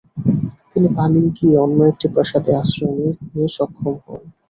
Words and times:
তিনি 0.71 0.87
পালিয়ে 0.97 1.29
গিয়ে 1.37 1.55
অন্য 1.57 1.79
একটি 1.91 2.07
প্রাসাদে 2.13 2.51
আশ্রয় 2.61 2.95
নিয়ে 3.29 3.49
সক্ষম 3.55 3.95
হন। 4.03 4.21